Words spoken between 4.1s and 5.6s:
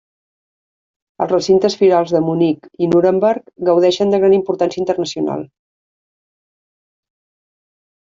de gran importància internacional.